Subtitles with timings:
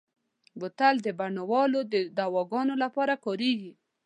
[0.59, 3.71] بوتل د بڼوالو د دواګانو لپاره کارېږي.